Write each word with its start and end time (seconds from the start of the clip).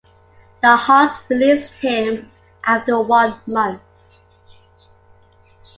The 0.63 0.75
Hawks 0.77 1.19
released 1.29 1.75
him 1.75 2.31
after 2.65 2.99
one 2.99 3.39
month. 3.45 3.83